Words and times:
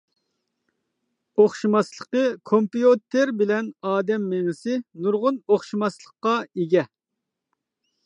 ئوخشىماسلىقى 1.43 2.23
كومپيۇتېر 2.51 3.33
بىلەن 3.43 3.71
ئادەم 3.93 4.27
مېڭىسى 4.33 4.81
نۇرغۇن 5.05 5.41
ئوخشاشماسلىققا 5.45 6.37
ئىگە. 6.49 6.89